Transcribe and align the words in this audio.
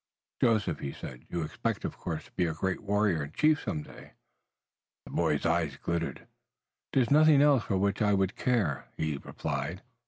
"Joseph," 0.41 0.79
he 0.79 0.93
said, 0.93 1.27
"you 1.29 1.43
expect, 1.43 1.85
of 1.85 1.95
course, 1.95 2.25
to 2.25 2.31
be 2.31 2.45
a 2.45 2.55
great 2.55 2.81
warrior 2.81 3.21
and 3.21 3.33
chief 3.35 3.61
some 3.61 3.83
day." 3.83 4.13
The 5.05 5.11
boy's 5.11 5.45
eyes 5.45 5.77
glittered. 5.77 6.25
"There 6.91 7.03
is 7.03 7.11
nothing 7.11 7.39
else 7.39 7.65
for 7.65 7.77
which 7.77 8.01
I 8.01 8.15
would 8.15 8.35
care," 8.35 8.87
he 8.97 9.17
replied. 9.17 9.83